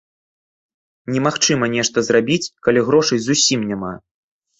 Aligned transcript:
Немагчыма 1.15 1.65
нешта 1.75 1.97
зрабіць, 2.07 2.47
калі 2.69 2.79
грошай 2.87 3.19
зусім 3.27 3.67
няма. 3.73 3.93